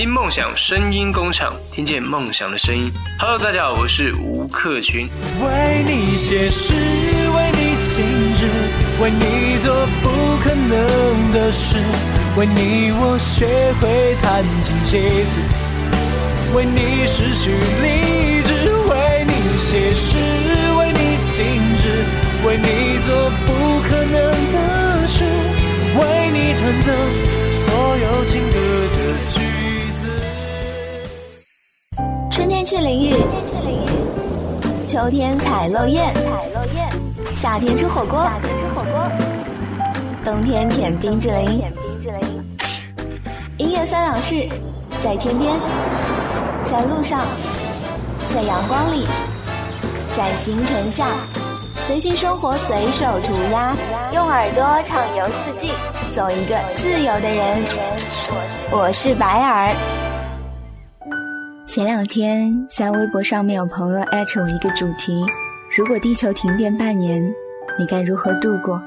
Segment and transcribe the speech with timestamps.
[0.00, 2.90] 听梦想声音工厂，听见梦想的声音。
[3.18, 5.06] Hello，大家好，我是吴克群。
[5.44, 8.02] 为你写诗，为你静
[8.34, 8.48] 止，
[8.98, 10.08] 为你做不
[10.42, 11.76] 可能的事，
[12.38, 13.44] 为你我学
[13.78, 15.36] 会弹琴写词，
[16.54, 20.16] 为你失去理智，为你写诗，
[20.78, 21.44] 为你静
[21.76, 21.84] 止，
[22.48, 24.16] 为你做不可能
[24.50, 25.20] 的事，
[25.92, 26.90] 为你弹奏
[27.52, 28.79] 所有情歌
[32.40, 33.14] 春天去淋浴，
[34.88, 36.10] 秋天采落叶，
[37.34, 38.26] 夏天吃火锅，
[40.24, 41.62] 冬天舔冰激凌。
[43.58, 44.48] 音乐三两事，
[45.02, 45.52] 在天边，
[46.64, 47.20] 在路上，
[48.34, 49.06] 在阳光里，
[50.14, 51.08] 在星辰下，
[51.78, 53.76] 随性生活，随手涂鸦，
[54.14, 55.72] 用耳朵畅游四季，
[56.10, 57.62] 做一个自由的人。
[58.70, 59.99] 我是白耳。
[61.70, 65.24] 前两天在微博上面有朋友艾特我一个主题：
[65.78, 67.22] 如果地球停电半年，
[67.78, 68.82] 你该如何度过？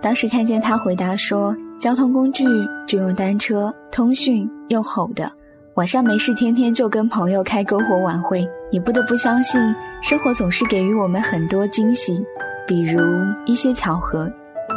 [0.00, 2.44] 当时看见他回答说：交通工具
[2.88, 5.30] 就用单车，通讯用吼的，
[5.74, 8.44] 晚上没事天天就跟朋友开篝火晚会。
[8.68, 9.60] 你不得不相信，
[10.02, 12.20] 生活总是给予我们很多惊喜，
[12.66, 13.00] 比如
[13.46, 14.28] 一些巧合。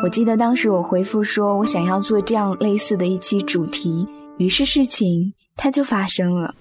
[0.03, 6.53] 我记得当时我回复说我想要做这样类似的一期主题，于是事情它就发生了。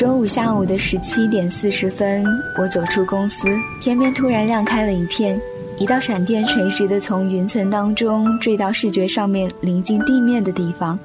[0.00, 2.24] 周五下午的十七点四十分，
[2.58, 3.46] 我走出公司，
[3.82, 5.38] 天边突然亮开了一片，
[5.76, 10.98] 一道闪电垂直的从云层当中坠到视觉上面临近地面的地方，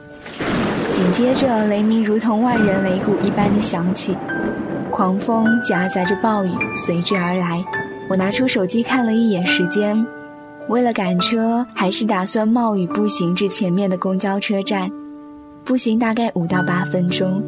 [0.93, 4.15] 紧接着雷鸣如同万人擂鼓一般的响起，
[4.89, 7.61] 狂风夹杂着暴雨随之而来。
[8.09, 10.07] 我拿出手机看了一眼时间，
[10.69, 14.89] 为了赶车，还是打算冒雨步行至前面的公交车站，
[15.65, 17.43] 步行大概五到八分钟。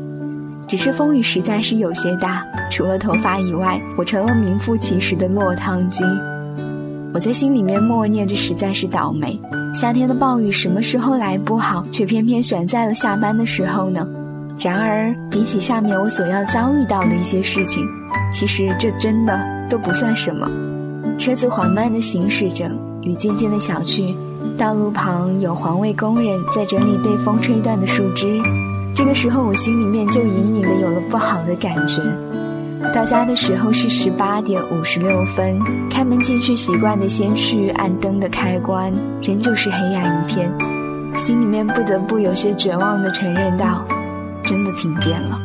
[0.67, 6.03] 只是风雨实在是有些大，除了头发以外，我成了名副其实的落汤鸡。
[7.13, 9.39] 我在心里面默念：这实在是倒霉。
[9.73, 14.05] 夏天的暴雨什么时候来不好，却偏偏选在了下班的时候呢？
[14.59, 17.87] 然而，比起下面我所要遭遇到的一些事情，
[18.33, 19.39] 其实这真的
[19.69, 20.49] 都不算什么。
[21.17, 22.69] 车子缓慢地行驶着，
[23.03, 24.13] 雨渐渐地小去，
[24.57, 28.41] 道路旁有环卫工人在整理被风吹断的树枝。
[28.97, 32.01] 这个时候，我心里面就隐隐的有了不好的感觉。
[32.91, 38.91] 到家的时候是十八点五十六分，开门进去，习惯的先去按灯的开关，
[39.21, 40.51] 仍旧是黑暗一片，
[41.15, 43.85] 心里面不得不有些绝望的承认道：
[44.43, 45.39] 真的停电了。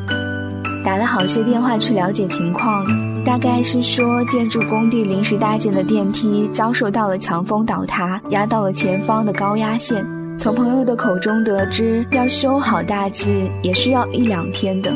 [0.83, 2.87] 打了好些电话去了解情况，
[3.23, 10.03] 大概是说建筑工地临时搭建的电梯遭受到了强风倒塌，压到了前方的高压线。
[10.39, 14.93] 从朋友的口中得知，要修好大致也是要一两天的，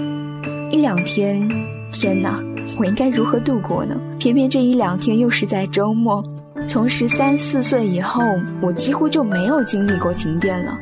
[0.70, 1.48] 一两天，
[1.92, 2.42] 天哪，
[2.78, 4.00] 我应该如何度过呢？
[4.18, 6.22] 偏偏这一两天又是在周末。
[6.66, 8.22] 从十三四岁以后，
[8.60, 10.76] 我几乎就没有经历过停电了，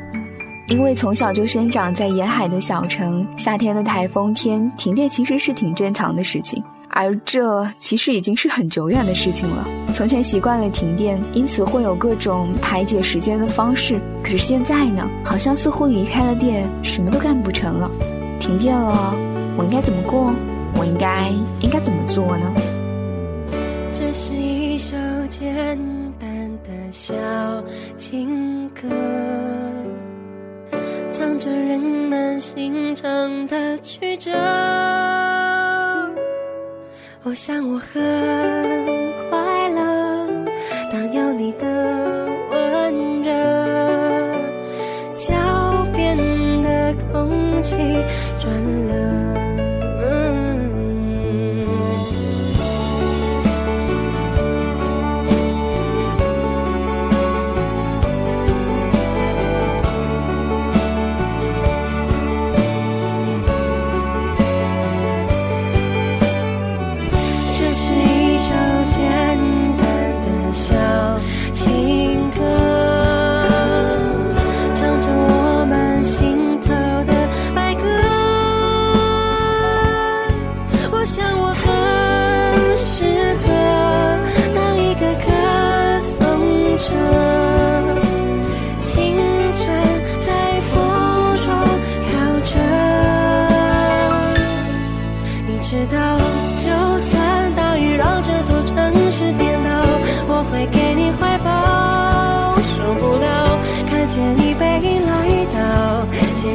[0.67, 6.63] 因为从小就生长在沿海的小城，夏天的台风天停电其实是挺正常的事情。
[6.95, 9.67] 而这其实已经是很久远的事情了。
[9.93, 13.99] 从前习惯了停电，因此会有各种排解时间的方式。
[14.23, 17.91] 可是现在呢，好像似乎离开了电，什么都干不成了。
[18.39, 19.13] 停电了，
[19.57, 20.33] 我应该怎么过？
[20.77, 21.29] 我应该
[21.59, 22.53] 应该怎么做呢？
[23.93, 24.95] 这是一首
[25.29, 25.77] 简
[26.17, 27.13] 单的小
[27.97, 28.87] 情歌，
[31.11, 34.31] 唱着人们心肠的曲折。
[37.27, 37.91] 我想我很
[39.31, 40.27] 快乐，
[40.91, 41.65] 当有你的
[42.51, 43.33] 温热，
[45.15, 45.33] 脚
[45.91, 46.15] 边
[46.61, 47.75] 的空气
[48.37, 48.84] 转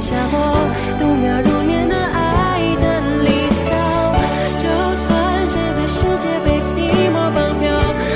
[0.00, 0.34] 写下我
[0.98, 2.16] 度秒如年的爱
[2.80, 2.84] 的
[3.20, 3.68] 离骚。
[4.56, 4.64] 就
[5.04, 5.08] 算
[5.52, 6.72] 这个世界被寂
[7.12, 7.68] 寞绑票，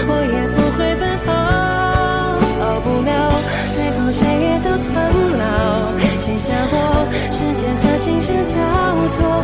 [0.09, 1.29] 我也不会奔跑。
[2.57, 3.37] 逃不了，
[3.77, 4.97] 最后谁也都苍
[5.37, 8.57] 老，写下我时间和琴声交
[9.13, 9.44] 错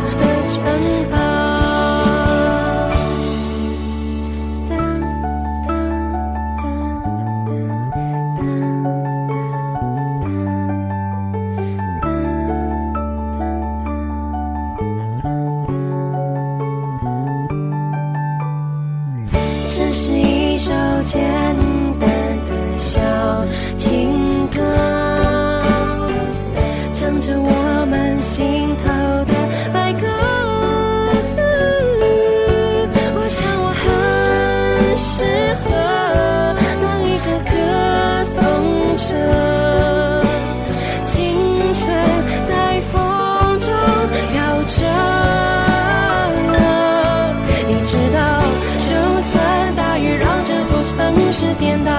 [51.41, 51.91] 是颠倒，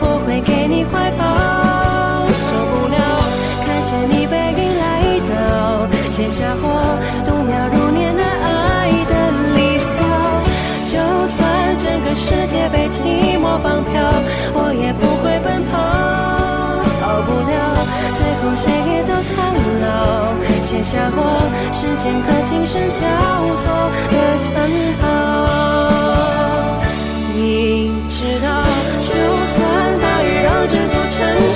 [0.00, 1.24] 我会给你怀抱。
[2.28, 3.00] 受不了，
[3.64, 4.84] 看见你背影来
[5.32, 5.32] 到，
[6.10, 6.68] 写下我
[7.24, 9.12] 度秒如年的爱的
[9.56, 9.96] 离骚。
[10.84, 11.00] 就
[11.32, 11.40] 算
[11.80, 13.96] 整个世界被寂寞绑票，
[14.52, 15.72] 我也不会奔跑。
[17.00, 17.56] 逃不了，
[18.12, 19.40] 最后谁也都苍
[19.80, 21.40] 老，写下我
[21.72, 23.00] 时间和琴声交
[23.56, 23.64] 错
[24.12, 24.14] 的
[24.44, 24.52] 城
[25.00, 25.08] 堡。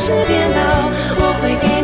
[0.06, 0.88] 是电脑，
[1.18, 1.75] 我会给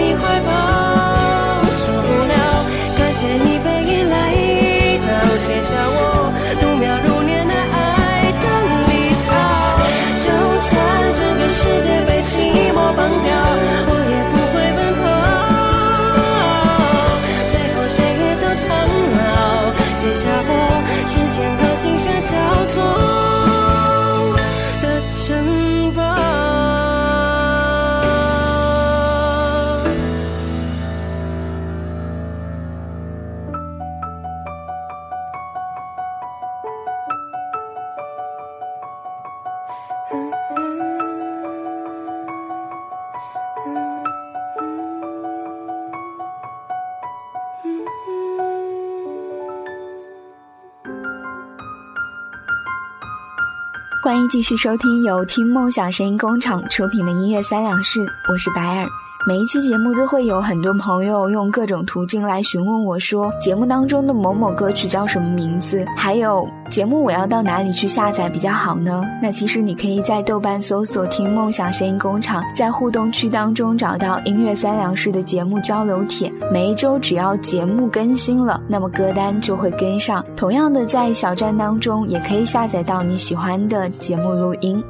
[54.33, 58.01] 继续收听由听梦想声音工厂出品的音乐三两事，
[58.31, 58.89] 我是白尔。
[59.25, 65.87] 每一期节目都会有很多朋友用各种途径来询问我说，节目当中的某某歌曲叫什么名字？
[65.97, 69.01] 还有节目我要到哪里去下载比较好呢？
[69.23, 76.29] 那其实你可以在豆瓣搜索“听梦想声音工厂”，在互动区当中找到音乐三两式的节目交流帖。
[76.53, 80.25] 每一周只要节目更新了，那么歌单就会跟上。
[80.37, 84.83] 同样的，在小站当中也可以下载到你喜欢的节目录音。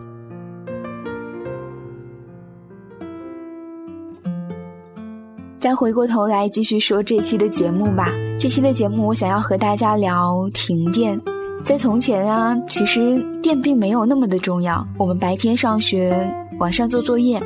[5.62, 8.12] 再回过头来继续说这期的节目吧。
[8.37, 11.20] 这期的节目，我想要和大家聊停电。
[11.62, 14.85] 在从前啊，其实电并没有那么的重要。
[14.99, 16.29] 我们白天上学，
[16.59, 17.41] 晚上做作业，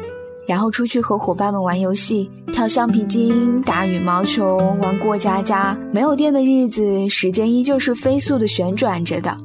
[0.49, 5.79] 然后出去和伙伴们玩游戏、跳橡皮筋、打羽毛球、玩过家家。
[5.93, 9.37] 没有电的日子，时间依旧是飞速的旋转着的。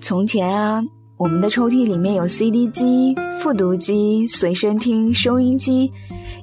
[0.00, 0.80] 从前啊，
[1.22, 5.92] 我们的抽屉里面有 CD 机、复读机、随身听、收音机。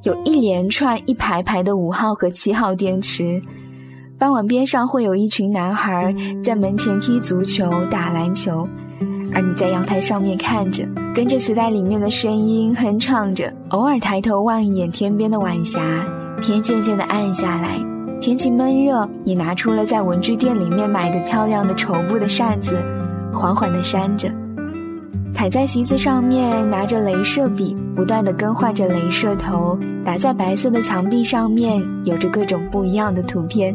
[0.04, 3.42] 有一连串一排排的五号和七号电池，
[4.18, 8.66] 傍晚边上会有一群男孩在门前踢足球、打篮球，
[9.34, 15.82] 而你在阳台上面看着，跟着磁带里面的声音哼唱着，偶尔抬头望一眼天边的晚霞，
[16.42, 17.78] 天渐渐的暗下来，
[18.22, 22.82] 天气闷热，你拿出了在文具店里面买的漂亮的绸布的扇子，
[23.34, 24.34] 缓缓地扇着。
[25.40, 33.74] 踩在席子上面，拿着镭射笔，不断地更换着镭射头，打在白色的墙壁上面，有着各种不一样的图片。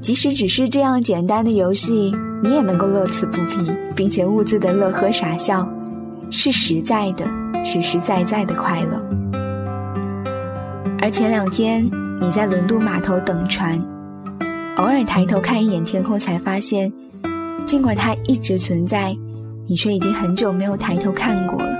[0.00, 5.64] 即使只是这样简单的游戏，你也能够乐此不疲，并且兀自的乐呵傻笑，
[6.28, 7.24] 是实在的、
[7.64, 9.00] 实实在在的快乐。
[11.00, 11.88] 而前两天
[12.20, 13.80] 你在轮渡码头等船，
[14.78, 16.92] 偶尔抬头看一眼天空，才发现，
[17.64, 19.16] 尽管它一直存在。
[19.66, 21.76] 你却已经很久没有抬头看过了。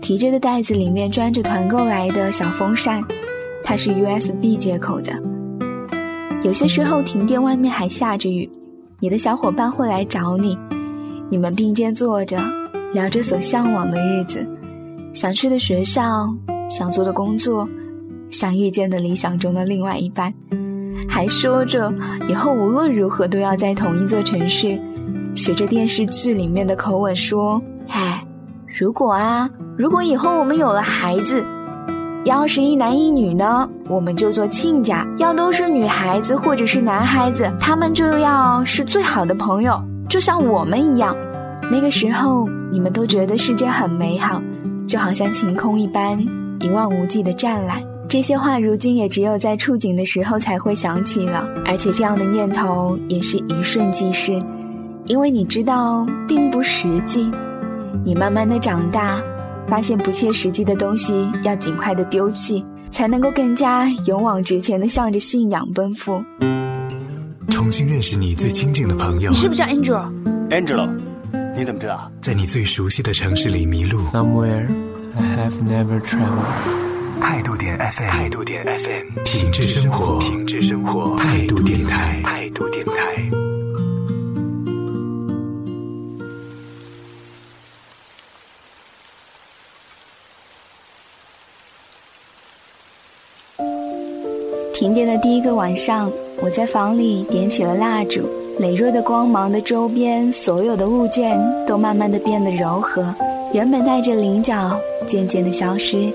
[0.00, 3.04] 提着的袋子里面装着团购来的小风扇，
[3.62, 5.12] 它是 USB 接口的。
[6.42, 8.48] 有些时候停电，外面还下着雨，
[9.00, 10.56] 你的小伙伴会来找你，
[11.28, 12.38] 你们并肩坐着，
[12.94, 14.46] 聊着所向往的日子，
[15.12, 16.32] 想去的学校，
[16.70, 17.68] 想做的工作，
[18.30, 20.32] 想遇见的理想中的另外一半，
[21.08, 21.92] 还说着
[22.28, 24.78] 以后无论如何都要在同一座城市，
[25.38, 28.22] 学着电视剧里面的口吻说：“哎，
[28.78, 31.46] 如果啊，如果以后我们有了孩子，
[32.24, 41.16] 要是一男一女呢，我们就做亲家；要都是女孩子或者是男孩子，他们就要是最好的朋友，就像我们一样。
[41.70, 44.42] 那个时候，你们都觉得世界很美好，
[44.88, 46.18] 就好像晴空一般，
[46.60, 54.42] 一望无际的湛蓝。”这些话如今也只有在触景的时候才会想起了，而且这样的念头也是一瞬即逝，
[55.08, 57.30] 因为你知道并不实际。
[58.04, 59.18] 你慢慢的长大，
[59.66, 66.22] 发现不切实际的东西要尽快的丢弃，才能够更加勇往直前的向着信仰奔赴。
[67.48, 69.30] 重新认识你最亲近的朋友。
[69.30, 70.88] 你是不是叫 Angel？Angelo，
[71.56, 72.12] 你怎么知道？
[72.20, 73.98] 在你最熟悉的城市里迷路。
[74.12, 74.66] Somewhere
[75.16, 77.20] I have never traveled.
[77.20, 83.37] 态度点 FM，态度点 FM，品质生活，品质生活，态度电台，态度电台。
[95.20, 96.10] 第一个晚上，
[96.40, 98.20] 我在房里点起了蜡烛，
[98.60, 103.12] 羸弱的光芒的周边，所有的物件都慢慢的变得柔和，
[103.52, 106.12] 原本带着棱角，渐渐的消失。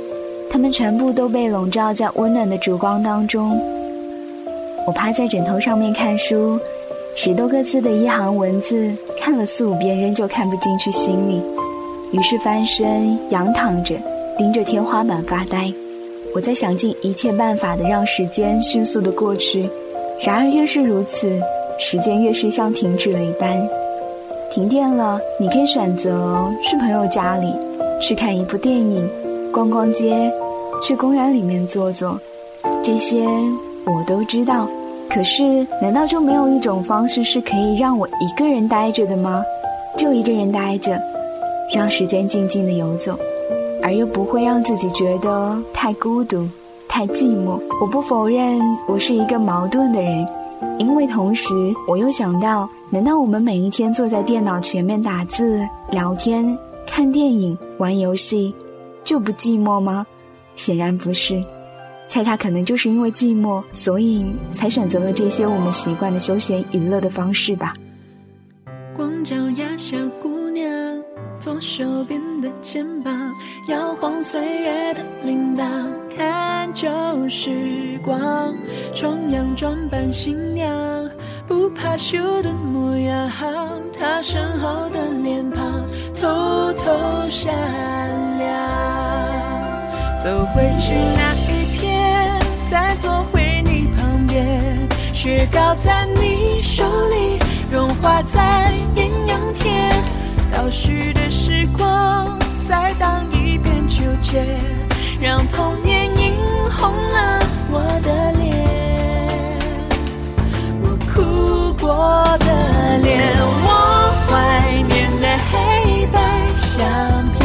[0.49, 3.59] 他们全部都被笼罩在温暖的烛光当中。
[4.87, 6.57] 我趴在枕头上面看书，
[7.15, 11.41] 十多个字的一行文字，看了四五遍仍旧看不进去心里。
[12.11, 13.95] 于是翻身仰躺着，
[14.37, 15.73] 盯着天花板发呆。
[16.35, 19.69] 我在想尽一切办法的让时间迅速的过去，
[20.25, 21.39] 然而越是如此，
[21.77, 23.57] 时间越是像停止了一般。
[24.51, 27.53] 停电了，你可以选择去朋友家里，
[28.01, 29.09] 去看一部电影，
[29.51, 30.31] 逛逛街。
[30.81, 32.19] 去公园里面坐坐，
[32.83, 33.25] 这些
[33.85, 34.67] 我都知道。
[35.09, 39.41] 可是，难道就没有一种方式是可以让我一个人待着的吗？
[39.95, 40.99] 就一个人待着，
[41.73, 43.17] 让时间静静的游走，
[43.83, 46.47] 而又不会让自己觉得太孤独、
[46.87, 47.61] 太寂寞。
[47.81, 50.25] 我不否认我是一个矛盾的人，
[50.79, 51.53] 因为同时
[51.87, 58.55] 我又想到：难道我们每一天坐在电脑前面打字、聊天、看电影、玩游戏，
[59.03, 60.05] 就不寂寞吗？
[60.55, 61.43] 显然不是，
[62.07, 67.73] 恰恰可能就是因为寂寞，所以才选择了这些我们习惯的休闲娱乐的方式吧。
[68.95, 70.32] 光脚丫小姑，
[71.43, 73.13] 左手边的肩膀，
[73.67, 75.65] 摇晃岁月的铃铛，
[76.15, 76.87] 看旧
[77.27, 78.55] 时光，
[78.95, 80.73] 重阳装扮新娘，
[81.45, 83.29] 不怕羞的模样，
[83.99, 85.83] 她身后的脸庞，
[86.13, 87.53] 偷偷闪
[88.37, 88.47] 亮。
[90.23, 92.39] 走回去那一天，
[92.71, 97.37] 再坐回你旁边，雪糕在你手里
[97.69, 99.02] 融化在艳阳天，
[100.73, 102.35] 许的时光
[102.67, 104.43] 再荡一遍秋千，
[105.21, 106.33] 让童年映
[106.71, 107.39] 红了
[107.69, 109.59] 我的脸，
[110.81, 113.69] 我哭过的脸，我
[114.27, 114.33] 怀
[114.89, 116.17] 念的黑白
[116.55, 116.81] 相
[117.37, 117.39] 片，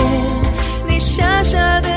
[0.88, 1.87] 你傻傻的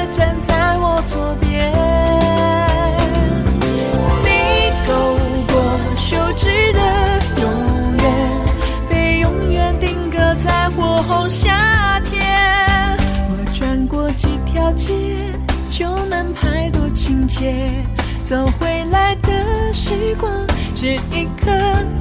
[18.24, 20.32] 走回来的时光，
[20.76, 21.52] 这一刻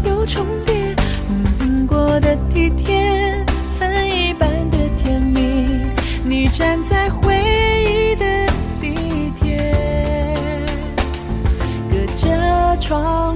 [0.05, 0.95] 又重叠。
[1.59, 3.45] 经过的体贴，
[3.79, 5.67] 分一半的甜蜜。
[6.25, 7.35] 你站在回
[7.85, 8.25] 忆的
[8.81, 9.75] 地铁，
[11.91, 12.51] 隔着。
[12.81, 13.30] 窗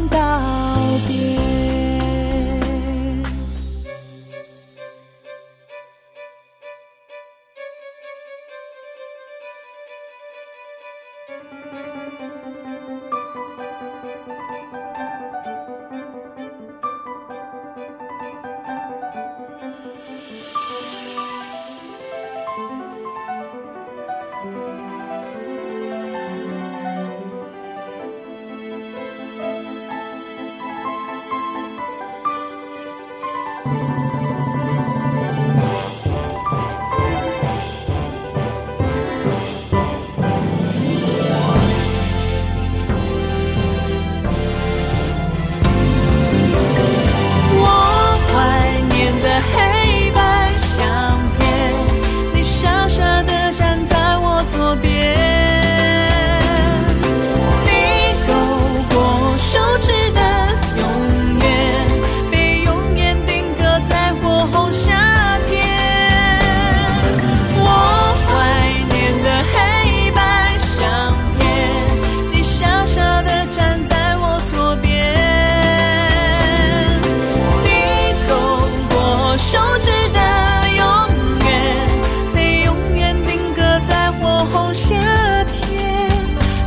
[84.74, 84.96] 夏
[85.44, 86.10] 天，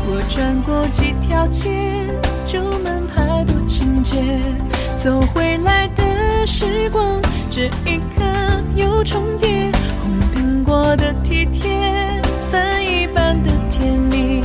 [0.05, 1.69] 我转过几条街，
[2.45, 4.15] 旧门牌多情节，
[4.97, 7.21] 走回来的时光，
[7.51, 8.23] 这一刻
[8.75, 9.69] 又重叠，
[10.01, 14.41] 红苹果的体贴，分一半的甜蜜，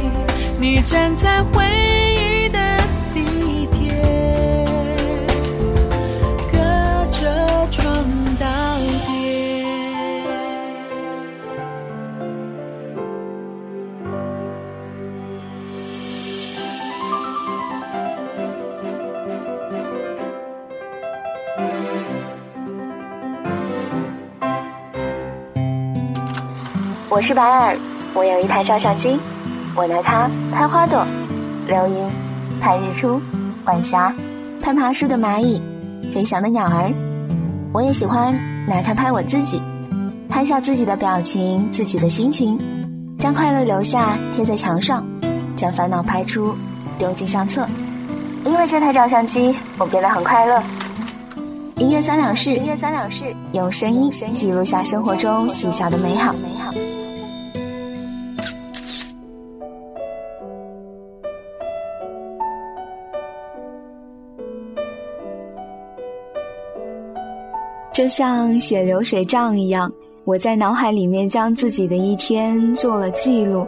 [0.59, 2.12] 你站在回。
[27.12, 27.76] 我是白尔，
[28.14, 29.21] 我有一台照相机，
[29.76, 31.07] 我拿它拍花朵、
[31.66, 32.11] 流云、
[32.59, 33.21] 拍日出、
[33.66, 34.16] 晚霞、
[34.62, 35.62] 拍爬树的蚂蚁、
[36.14, 36.90] 飞翔的鸟儿。
[37.75, 38.35] 我也喜欢
[38.66, 39.61] 拿它拍我自己，
[40.26, 42.59] 拍下自己的表情、自己的心情，
[43.19, 45.07] 将快乐留下贴在墙上，
[45.54, 46.57] 将烦恼拍出
[46.97, 47.69] 丢进相册。
[48.42, 50.62] 因为这台照相机，我变得很快乐。
[51.76, 56.35] 音乐三两事，音乐三两事，用声音记录下生活中细小的美好。
[68.02, 69.88] 就像写流水账一样，
[70.25, 73.64] 我在脑海里面将自己的一天做了记录。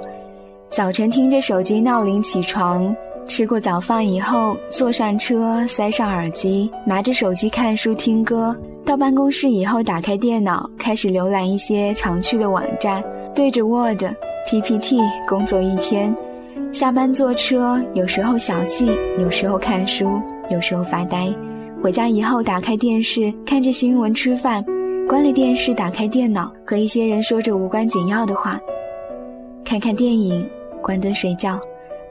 [0.69, 2.93] 早晨听着手机闹铃起床，
[3.29, 8.53] 吃过早饭以后坐上车，塞上耳机，拿着手机看书听歌。
[8.85, 13.01] 到办公室以后，打开电脑，开始浏览一些常去的网站，
[13.37, 14.03] 对着 Word、
[14.51, 16.13] PPT 工作一天。
[16.73, 21.33] 下班坐车，有时候小憩，有时候看书，有时候发呆。
[21.85, 24.65] 回家以后，打开电视看着新闻吃饭，
[25.07, 28.59] 关了电视，打开电脑和一些人说着无关紧要的话，
[29.67, 30.49] 看看电影，
[30.81, 31.61] 关灯睡觉，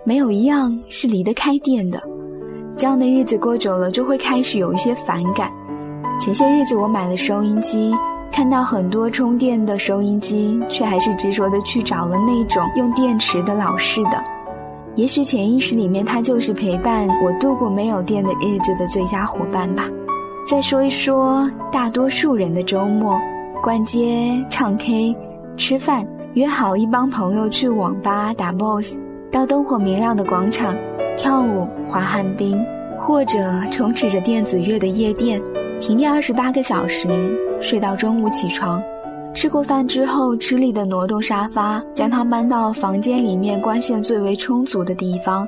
[0.03, 1.99] 没有一样是离得开电的。
[2.77, 5.51] 这样的日子过久了，就会开始有一些反感。
[6.19, 7.95] 前些日子我买了收音机，
[8.31, 14.23] 看到很多充电的收音机，却还是执着的去找了那种用电池的老式的。
[14.95, 19.89] 也许潜意识里面，它就是陪伴我度过没有电的日子的最佳伙伴吧。
[20.45, 23.19] 再说一说大多数人的周末，
[23.63, 25.15] 逛街、唱 K、
[25.57, 28.99] 吃饭，约好一帮朋友去网吧打 BOSS，
[29.31, 30.75] 到灯火明亮的广场
[31.17, 32.63] 跳舞、滑旱冰，
[32.99, 35.41] 或者充斥着电子乐的夜店，
[35.79, 37.07] 停电二十八个小时，
[37.59, 38.79] 睡到中午起床。
[39.33, 45.47] 吃过饭之后，吃力地挪动沙发，将它搬到房间里面光线最为充足的地方，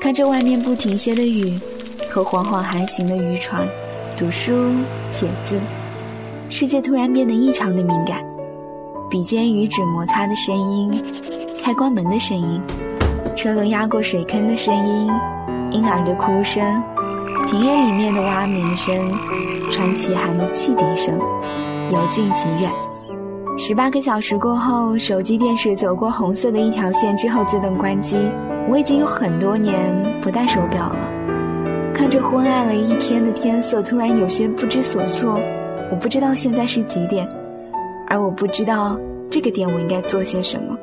[0.00, 1.58] 看着外面不停歇的雨
[2.08, 3.68] 和缓缓航行的渔船，
[4.16, 4.52] 读书
[5.10, 5.60] 写字，
[6.48, 8.24] 世界突然变得异常的敏感，
[9.10, 10.90] 笔尖与纸摩擦的声音，
[11.62, 12.60] 开关门的声音，
[13.36, 15.12] 车轮压过水坑的声音，
[15.70, 16.82] 婴儿的哭声，
[17.46, 18.96] 庭院里面的蛙鸣声，
[19.70, 21.18] 传奇寒的汽笛声，
[21.92, 22.72] 由近及远。
[23.56, 28.16] 十八个小时过后，手机电视走过红色的一条线之后自动关机。
[28.68, 29.80] 我已经有很多年
[30.20, 31.08] 不戴手表了，
[31.94, 35.38] 看着昏暗了一天的天色，突然有些不知所措。
[35.90, 37.28] 我不知道现在是几点，
[38.08, 38.98] 而我不知道
[39.30, 40.76] 这个点我应该做些什么。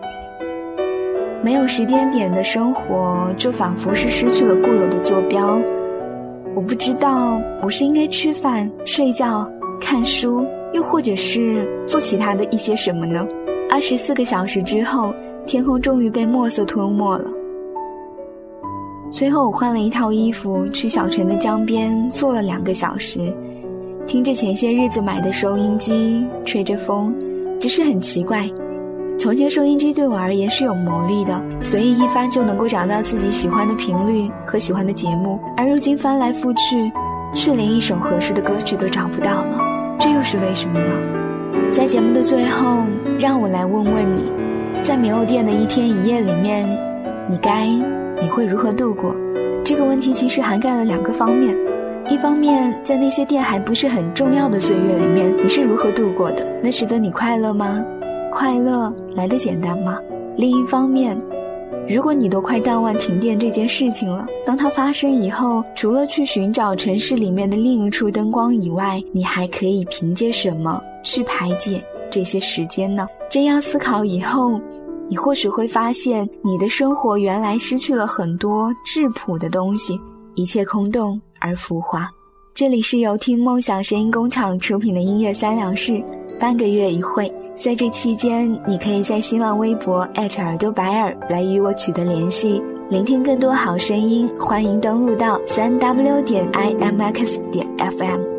[1.43, 5.59] 没有时间点的生活，就仿佛是失去了固有的坐标。
[6.55, 9.45] 我不知道我是应该吃饭、睡觉、
[9.79, 10.45] 看书。
[10.73, 13.27] 又或者是做其他的一些什么呢？
[13.69, 15.13] 二十四个小时之后，
[15.45, 17.29] 天空终于被墨色吞没了。
[19.09, 23.33] 随后，我换了一套衣服，去小城的江边坐了两个小时，
[24.07, 27.13] 听着前些日子买的收音机，吹着风。
[27.59, 28.49] 只是很奇怪，
[29.19, 36.91] 从前收音机对我而言是有魔力的，随意一翻就能够找到自己喜欢的频率和喜欢的节目，而如今翻来覆去，
[37.35, 39.70] 却连一首合适的歌曲都找不到了。
[40.01, 41.71] 这又是为什么呢？
[41.71, 42.85] 在节目的最后，
[43.19, 44.33] 让我来问问你，
[44.81, 46.67] 在没有电的一天一夜里面，
[47.29, 47.67] 你该
[48.19, 49.15] 你会如何度过？
[49.63, 51.55] 这个问题其实涵盖了两个方面：
[52.09, 56.51] 一方面，在那些电还不是很重要的岁月里面，你是如何度过的？
[56.63, 57.85] 那使得你快乐吗？
[58.31, 59.99] 快乐来的简单吗？
[60.35, 61.15] 另一方面，
[61.89, 73.07] 如果你都快淡忘停电这件事情了，当它发生以后，除了去寻找城市里面的另一处灯光以外，你还可以凭借什么去排解这些时间呢？
[73.29, 74.59] 这样思考以后，
[75.09, 79.99] 你或许会发现，你的生活原来失去了很多质朴的东西，
[80.35, 82.09] 一切空洞而浮华。
[82.53, 86.01] 这里是由听梦想声音工厂出品的音乐三两事，
[86.39, 87.29] 半个月一会。
[87.55, 98.30] 在这期间，你可以在新浪微博耳朵白耳来与我取得联系，聆听更多好声音，欢迎登录到三 w 点 i m x 点 f m。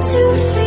[0.00, 0.57] to feel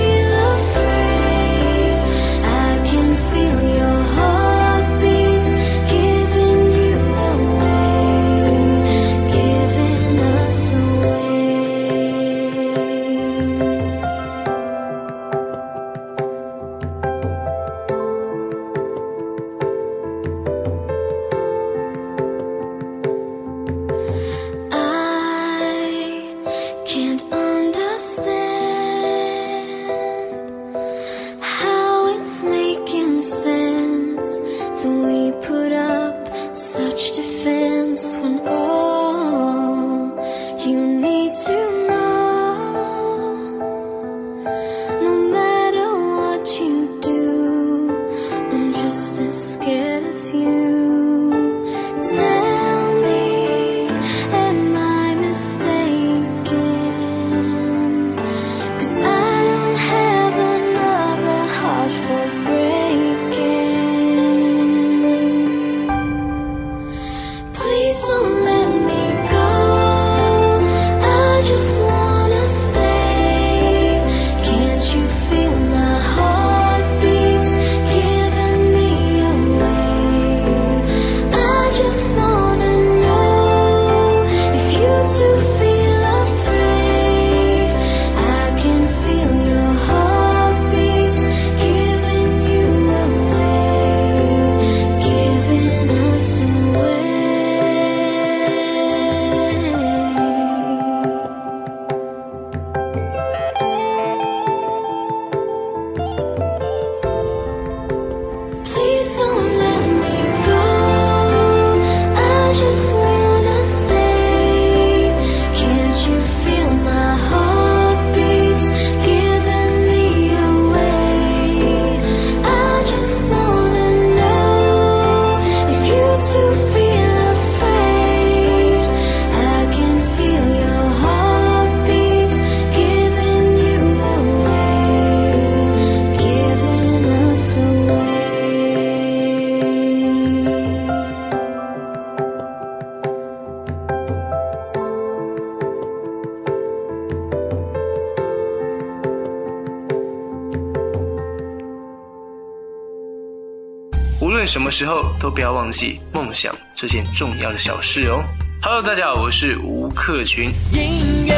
[154.51, 158.21] 什么时候都不要忘记梦想这件重要的小事哦。
[158.61, 160.51] Hello，大家好，我是吴克群。
[160.73, 161.33] 音乐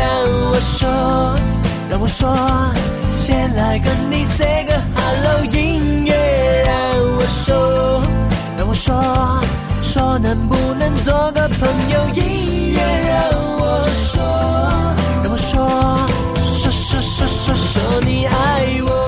[0.00, 0.88] 让我说，
[1.90, 2.34] 让我说，
[3.18, 5.44] 先来跟你 say 个 hello。
[5.44, 6.74] 音乐让
[7.18, 8.02] 我说，
[8.56, 8.94] 让我说，
[9.82, 12.08] 说能不能做个朋友？
[12.14, 14.24] 音乐让我说，
[15.22, 15.68] 让我说，
[16.42, 19.03] 说说说说说你爱我。